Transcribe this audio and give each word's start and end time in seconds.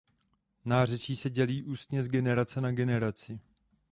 Nářečí 0.65 1.15
se 1.15 1.29
dědí 1.29 1.63
ústně 1.63 2.03
z 2.03 2.09
generace 2.09 2.61
na 2.61 2.71
generaci. 2.71 3.39